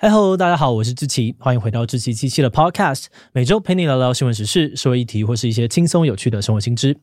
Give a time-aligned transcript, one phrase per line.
[0.00, 7.00] 嗨喽，大家好，我是志奇，欢迎回到志奇七七的 Podcast，每周陪你聊聊新闻时事、社会议题或是一些轻松有趣的生活新知。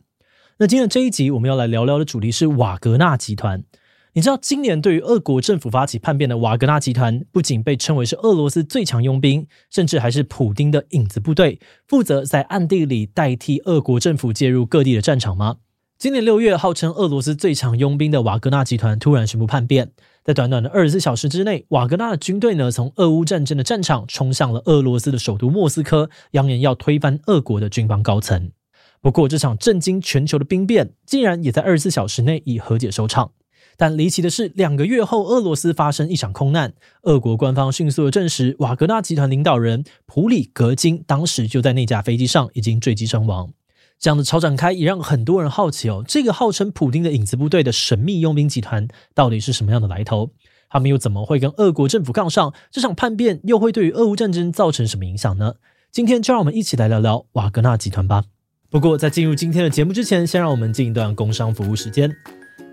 [0.59, 3.65] 那今天的这一集我们要来聊聊的主题是瓦格纳集团。
[4.13, 15.57] 你知道，今年对于俄国政府发起叛变的瓦格纳集团，不仅被称为是俄罗斯最强佣兵，甚至还是普丁的影子部队，负责在暗地里代替俄国政府介入各地的战场吗？
[15.97, 19.91] 今年六月，号称俄罗斯最强佣兵的瓦格纳集团突然宣布叛变。
[20.25, 28.51] 在短短的二十四小时之内，瓦格纳的军队呢，从俄乌战争的战场冲向了俄罗斯的首都莫斯科，扬言要推翻俄国的军方高层。
[28.99, 33.31] 不过，这场震惊全球的兵变，竟然也在二十四小时内以和解收场。
[33.77, 43.53] 但离奇的是，两个月后，俄罗斯发生一场空难，俄国官方迅速的证实，瓦格纳集团领导人普里格金当时就在那架飞机上，已经坠机身亡。
[43.99, 50.31] 这样的超展开也让很多人好奇哦，这个号称普丁的影子部队的神秘佣兵集团到底是什么样的来头？
[50.69, 52.53] 他们又怎么会跟俄国政府杠上？
[52.69, 55.55] 这场叛变又会对于俄乌战争造成什么影响呢？
[55.91, 58.25] 今天就让我们一起来聊聊瓦格纳集团吧。
[58.69, 62.13] 不过在进入今天的节目之前，先让我们进一段工商服务时间。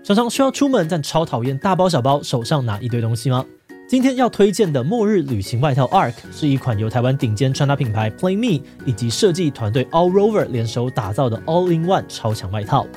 [0.03, 3.45] 常常需要出门，但超讨厌大包小包，手上拿一堆东西吗？
[3.93, 12.87] 今天要推荐的末日旅行外套 ARK 是一款由台湾顶尖穿搭品牌 PlayMe 以及设计团队 All Rover 联手打造的 All in One 超强外套。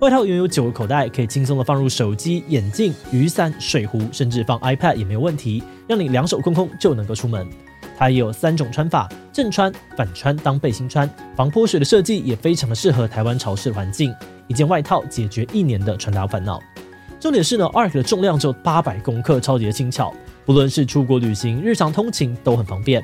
[0.00, 7.48] 外套拥有九个口袋，可以轻松的放入手机、眼镜、雨伞、水壶，甚至放 iPad 也没有问题，让你两手空空就能够出门。
[7.96, 14.14] 它也有三种穿法：正穿、反穿当背心穿，防泼水的设计也非常的适合台湾潮湿的环境。
[14.48, 16.60] 一件外套解决一年的穿搭烦恼。
[17.18, 20.12] 重点是呢，ARK 的重量只有八百公克，超级的轻巧。
[20.44, 23.02] 不论是出国旅行、日常通勤都很方便。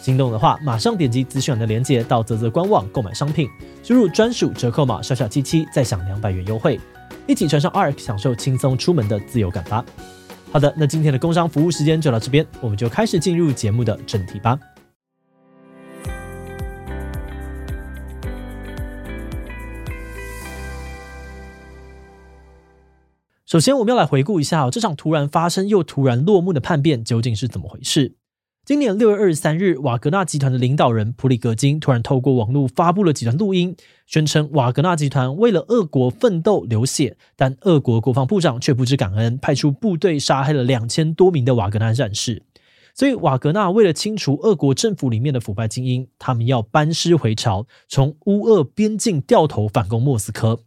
[0.00, 3.48] 心动的话，马上点击资讯栏的链接到泽泽官网购买商品，
[3.84, 6.80] 输入专属折扣码小小七七，再享两百元优惠，
[7.26, 9.84] 一起穿上 ARK，享受轻松出门的自由感吧。
[10.50, 14.58] 好的，那今天的工商服务时间就到这边，我们就开始进入节目的正题吧。
[23.52, 28.16] 首先，我们要来回顾一下哦，这场突然发生又突然落幕的叛变究竟是怎么回事？
[28.64, 33.76] 今年六月二十三日，瓦格纳集团的领导人普里格金突然透过网络发布了几段录音，
[34.06, 42.44] 宣称瓦格纳集团为了俄国奋斗流血，但俄国国防部长却不知感恩，派出部队杀害了两千多名的瓦格纳战士。
[42.94, 50.60] 所以，瓦格纳为了清除俄国政府里面的腐败精英，他们要班师回朝，从乌俄边境掉头反攻莫斯科。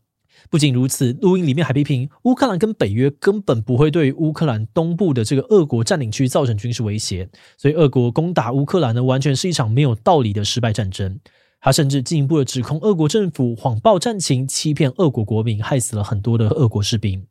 [0.50, 11.20] 不仅如此，录音里面还批评乌克兰跟北约根本不会对乌克兰东部的这个俄国占领区造成军事威胁，所以俄国攻打乌克兰呢，完全是一场没有道理的失败战争。
[11.62, 17.26] 他甚至进一步的指控俄国政府谎报战情，欺骗俄国国民，害死了很多的俄国士兵。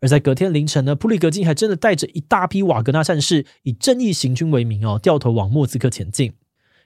[0.00, 6.34] 而在隔天凌晨呢，普里格金还真的带着一大批瓦格纳战士，以正义行军为名哦，掉头往莫斯科前进。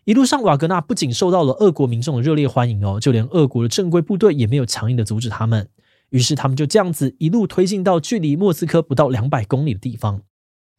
[0.05, 5.69] 一路上，瓦格纳不仅受到了俄国民众的热烈欢迎哦，就连俄国的正规部队也没有强硬的阻止他们。
[6.09, 10.23] 于是，他们就这样子一路推进到距离莫斯科不到两百公里的地方。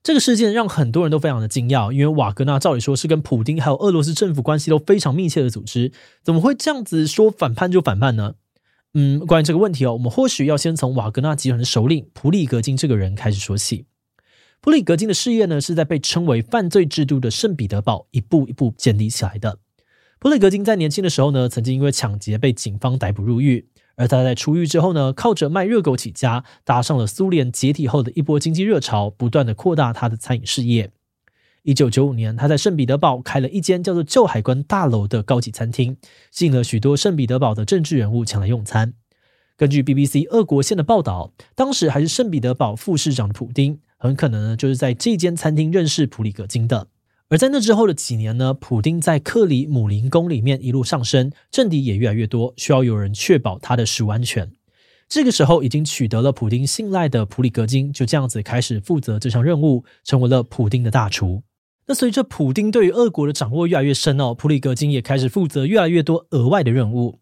[0.03, 5.91] 这个事件让很多人都非常的惊讶，因为瓦格纳照理说是跟普丁还有俄罗斯政府关系都非常密切的组织，
[6.23, 8.33] 怎么会这样子说反叛就反叛呢？
[8.95, 13.85] 嗯，关于这个问题哦，我们或许要先从瓦格纳集团的首领普里格金这个人开始说起。
[14.63, 19.57] 普里格金的事业呢，是在被称为犯罪制度的圣彼得堡一步一步建立起来的。
[20.19, 30.91] 普里格金在年轻的时候呢，曾经因为抢劫被警方逮捕入狱，而他在出狱之后呢，靠着卖热狗起家，搭上了苏联解体后的一波经济热潮，不断的扩大他的餐饮事业。
[31.63, 35.97] 一九九五年，他在圣彼得堡开了一间叫做旧海关大楼的高级餐厅，
[36.29, 38.93] 吸引了许多圣彼得堡的政治人物前来用餐。
[39.57, 43.79] 根据 BBC 俄国线的报道，当时还是圣彼得堡副市长的普丁。
[44.01, 46.87] 很可能呢，就是在这间餐厅认识普里格金的。
[47.29, 54.51] 而在那之后的几年呢，普丁在克里姆林宫里面一路上升，政敌也越来越多，需要有人确保他的食物安全。
[55.07, 61.43] 这个时候，已经取得了普丁信赖的普里格金就这样子开始负责这项任务，成为了普丁的大厨。
[61.85, 67.19] 那随着普丁对于俄国的掌握越来越深哦，普里格金也开始负责越来越多额外的任务。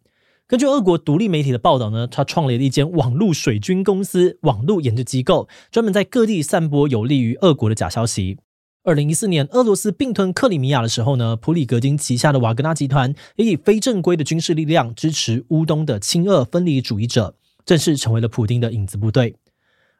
[0.49, 8.39] 根据俄国独立媒体的报道呢，他创立了一间网络水军公司、网络研究机构，专门在各地散播有利于俄国的假消息。
[8.83, 19.35] 二零一四年，俄罗斯并吞克里米亚的时候呢，普里格金旗下的瓦格纳集团也以非正规的军事力量支持乌东的亲俄分离主义者，正式成为了普丁的影子部队。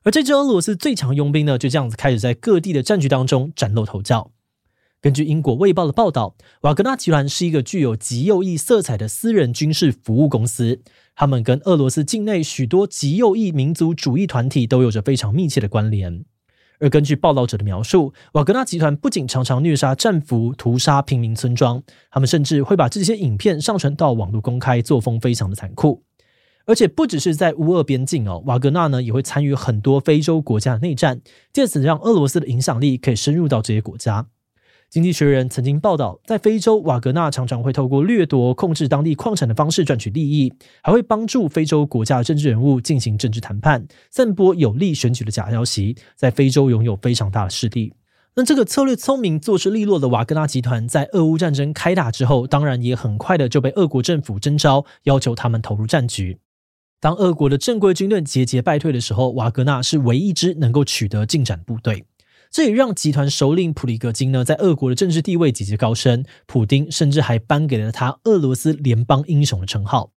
[0.01, 4.31] 而这支俄罗斯最强佣兵呢，就这样子开始在各地的战局当中崭露头角。
[5.01, 10.81] 根据英国《卫报》的报道，瓦格纳集团是一个具有极右翼色彩的私人军事服务公司。
[11.16, 16.25] 他们跟俄罗斯境内许多极右翼民族主义团体都有着非常密切的关联。
[16.81, 21.81] 而根据报道者的描述，瓦格纳集团不仅常常虐杀战俘、屠杀平民村庄，
[22.12, 26.04] 他们甚至会把这些影片上传到网络公开，作风非常的残酷。
[26.66, 31.22] 而且不只是在乌俄边境哦，瓦格纳呢也会参与很多非洲国家的内战，
[31.54, 34.28] 借此让俄罗斯的影响力可以深入到这些国家。
[34.89, 40.51] 经济学人曾经报道，在非洲，瓦格纳常常会透过掠夺、控制当地矿产的方式赚取利益，
[40.81, 47.94] 还会帮助非洲国家的政治人物进行政治谈判，散播有利选举的假消息，在非洲拥有非常大的势力。
[48.36, 56.39] 那这个策略聪明、做事利落的瓦格纳集团，在俄乌战争开打之后，当然也很快的就被俄国政府征召，要求他们投入战局。
[57.00, 62.06] 当俄国的正规军队节节败退的时候，瓦格纳是唯一一支能够取得进展部队。
[62.51, 66.25] 这也让集团首领普里格金呢，在俄国的政治地位节节高升。
[66.48, 70.12] 普丁甚至还颁给了他“俄罗斯联邦英雄”的称号。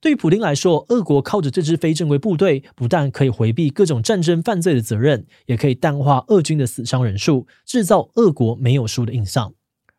[0.00, 9.54] 对于普丁来说，俄国靠着这支非正规部队，不但可以回避各种战争犯罪的责任，也可以淡化俄军的死伤人数，制造俄国没有输的印象。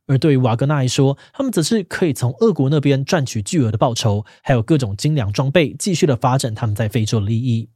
[0.07, 7.69] 而对于瓦格纳来说，他们则是可以从俄国那边赚取巨额的报酬，还有各种精良装备，继续的发展他们在非洲的利益。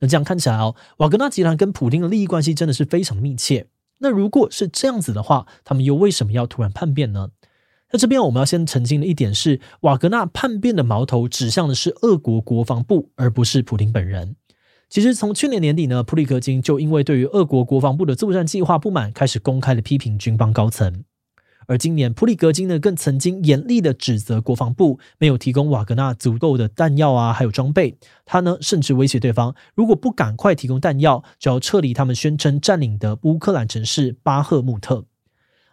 [0.00, 3.68] 那这样看起来哦，瓦格纳集团跟普丁的利益关系真的是非常密切。
[3.98, 7.30] 那如果是这样子的话，他们又为什么要突然叛变呢？
[7.92, 14.36] 那这边我们要先澄清的一点是，瓦格纳叛变的矛头指向的是俄国国防部，而不是普丁本人。
[14.88, 21.04] 其实从去年年底呢，普里格金就因为对于俄国国防部的作战计划不满，开始公开的批评军方高层。
[21.70, 27.96] 而今年，普里格金呢更曾经严厉的指责国防部没有提供瓦格纳足够的弹药啊，还有装备。
[28.26, 35.04] 他呢甚至威胁对方，如果不赶快提供弹药，就要撤离他们宣称占领的乌克兰城市巴赫穆特。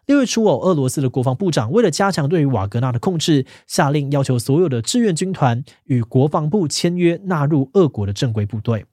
[0.05, 8.85] 六月初哦，俄罗斯的国防部长为了加强对于瓦格纳的控制，下令要求所有的志愿军团与国防部签约，纳入俄国的正规部队。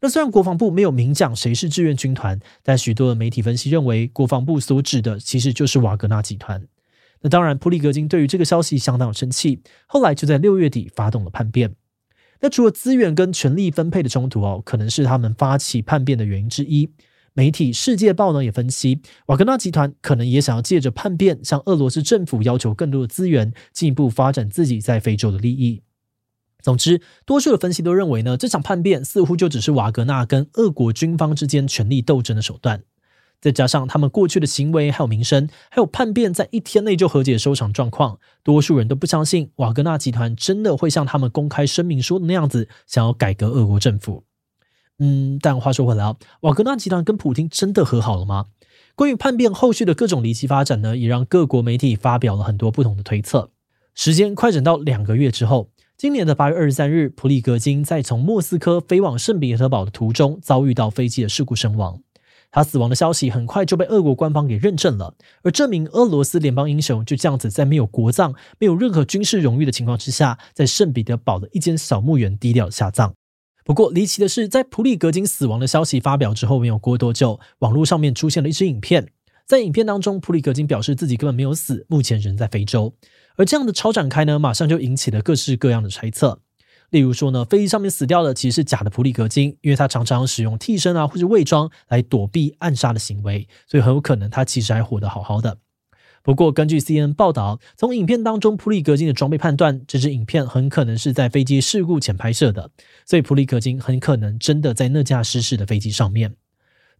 [0.00, 6.66] 那虽然国防部没有明讲谁是志愿军团，但许多的媒体分析认为，国防部所指的其实就是瓦格纳集团。
[7.22, 11.74] 那当然，普里格金对于这个消息相当有生气，后来就在六月底发动了叛变。
[12.40, 16.92] 那除了资源跟权力分配的冲突哦，可能是他们发起叛变的原因之一。
[17.34, 25.82] 媒体《世界报》呢也分析，瓦格纳集团可能也想要借着叛变，向俄罗斯政府要求更多的资源，进一步发展自己在非洲的利益。
[26.60, 32.82] 总之，多数的分析都认为呢，这场叛变似乎就只是瓦格纳跟俄国军方之间权力斗争的手段。
[33.40, 44.24] 再加上他们过去的行为，还有名声，还有叛变在一天内就和解收场状况，多数人都不相信瓦格纳集团真的会像他们公开声明说的那样子，想要改革俄国政府。
[44.98, 48.46] 嗯，但话说回来，瓦格纳集团跟普丁真的和好了吗？
[48.96, 53.52] 关于叛变后续的各种离奇发展呢，也让各国媒体发表了很多不同的推测。
[53.94, 55.70] 时间快转到两个月之后。
[55.98, 62.00] 今年的八月二十三日，普里格金在从莫斯科飞往圣彼得堡的途中遭遇到飞机的事故身亡。
[62.52, 73.12] 他死亡的消息很快就被俄国官方给认证了，而这名俄罗斯联邦英雄就这样子在没有国葬、没有任何军事荣誉的情况之下，在圣彼得堡的一间小墓园低调下葬。
[73.64, 79.08] 不过离奇的是，在普里格金死亡的消息发表之后，没有过多久，网络上面出现了一支影片，
[79.48, 82.92] 在影片当中，普里格金表示自己根本没有死，目前人在非洲。
[83.36, 86.42] 而这样的超展开呢，马上就引起了各式各样的猜测。
[86.90, 95.56] 例如说呢，飞机上面死掉的其实是假的普里格金，因为他常常使用替身啊或者伪装来躲避暗杀的行为，所以很有可能他其实还活得好好的。
[96.22, 102.70] 不过根据 CNN 报道，从影片当中普里格金的装备判断，这支影片很可能是在飞机事故前拍摄的，
[103.06, 106.34] 所以普里格金很可能真的在那架失事的飞机上面。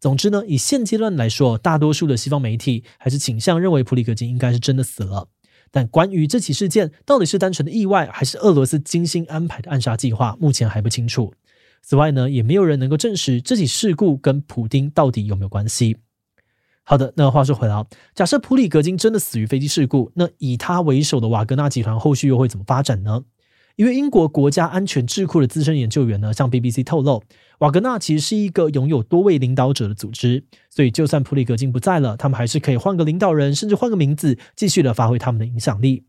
[0.01, 5.29] 总之呢，以现阶段来说，大多数的西方媒体还是倾向认为普里格金应该是真的死了。
[5.71, 11.35] 但关于这起事件到底是单纯的意外，还是俄罗斯精心安排的暗杀计划，目前还不清楚。
[11.83, 15.99] 此外呢，也没有人能够证实这起事故跟普丁到底有没有关系。
[16.85, 23.25] 好的，那话说回来，假设普里格金真的死于飞机事故，那以他为首的瓦格纳集团后续又会怎么发展呢？
[23.79, 27.23] 一位英国国家安全智库的资深研究员呢，向 BBC 透露，
[27.61, 36.03] 瓦格纳其实是一个拥有多位领导者的组织，所以就算普里格金不在了，他们还是可以换个领导人，甚至换个名字，继续的发挥他们的影响力。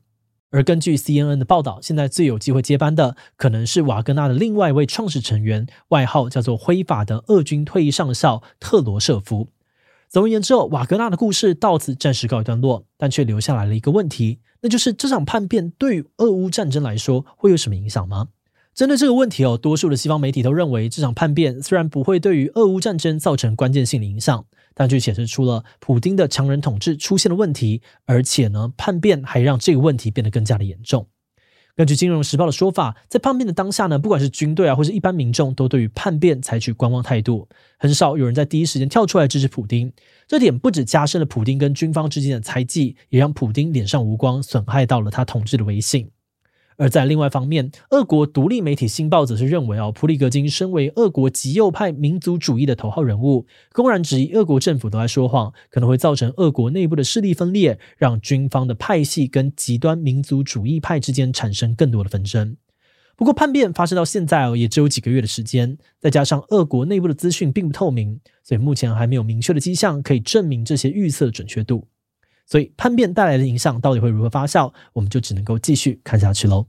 [0.50, 9.50] 而根据 CNN 的报道，现在最有机会接班的，可能是瓦格纳的另外一位创始成员，外号叫做“灰发”的俄军退役上校特罗舍夫。
[10.10, 14.40] 总而言之，瓦格纳的故事到此暂时告一段落，但却留下来了一个问题。
[14.62, 18.30] 那就是这场叛变对于俄乌战争来说会有什么影响吗？
[18.76, 31.08] 针对这个问题哦，多数的西方媒体都认为这场叛变虽然不会对于俄乌战争造成关键性的影响，但却显示出了普京的强人统治出现了问题，而且呢，叛变还让这个问题变得更加的严重。
[31.80, 39.90] 根据《金融时报》的说法，在叛变的当下呢，不管是军队啊，或是一般民众，都对于叛变采取观望态度，很少有人在第一时间跳出来支持普丁。
[40.28, 46.12] 这点不止加深了普丁跟军方之间的猜忌，也让普丁脸上无光，损害到了他统治的威信。
[46.80, 62.56] 而在另外方面，俄国独立媒体《新报》则是认为啊，普里格金身为俄国极右派民族主义的头号人物，公然质疑俄国政府都在说谎，可能会造成俄国内部的势力分裂，让军方的派系跟极端民族主义派之间产生更多的纷争。
[63.18, 71.86] 不过，叛变发生到现在哦，也只有几个月的时间，再加上俄国内部的资讯并不透明，所以目前还没有明确的迹象可以证明这些预测的准确度。
[72.50, 76.66] 所以叛变带来的影响到底会如何发酵，我们就只能够继续看下去喽。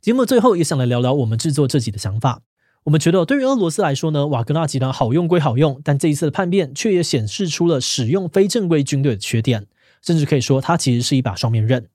[0.00, 2.40] 节目最后也想来聊聊我们制作这集的想法。
[2.84, 9.66] 我们觉得对于俄罗斯来说呢，瓦格纳集团好用归好用，但这一次的叛变却也显示出了使用非正规军队的缺点，
[10.00, 11.86] 甚至可以说它其实是一把双面刃。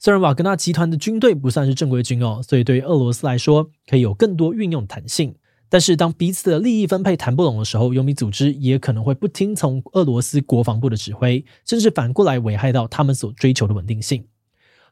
[0.00, 5.36] 虽然瓦格纳集团的军队不算是正规军哦，所以对于俄罗斯来说可以有更多运用弹性。
[5.72, 14.26] 但是，当彼此的利益分配谈不拢的时候，游民组织也可能会不听从俄罗斯国防部的指挥，甚至反过来危害到他们所追求的稳定性。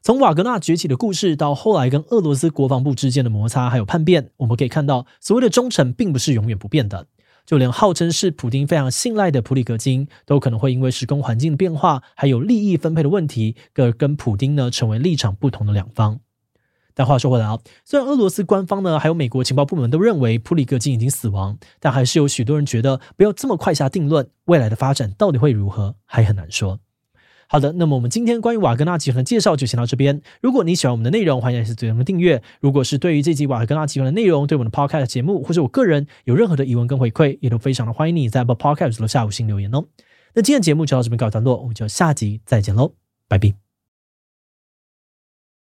[0.01, 7.07] 从瓦格纳崛起的故事到后来跟俄罗斯国防部之间的摩擦，还有叛变，我们可以看到，所谓的忠诚并不是永远不变的。
[7.45, 16.21] 就连号称是普丁非常信赖的普里格金，都可能会因为时空环境的变化，还有利益分配的问题，而跟普丁呢成为立场不同的两方。
[16.99, 26.81] 但话说回来啊，虽然俄罗斯官方呢，还有美国情报部门都认为普里格金已经死亡，但还是有许多人觉得不要这么快下定论，未来的发展到底会如何，还很难说。
[27.47, 30.21] 好的，那么我们今天关于瓦格纳集团的介绍就先到这边。
[30.41, 32.43] 如果你喜欢我们的内容，欢迎是对我们订阅。
[32.59, 39.85] 如果是对于这集瓦格纳集团的内容，对我们的 Podcast 节目或者我个人有任何的疑问跟回馈，也都非常的欢迎你在 Apple Podcast 留下五星留言哦。
[40.33, 42.91] 那今天节目就到这边告一段落，我们就下集再见喽，
[43.29, 43.68] 拜拜。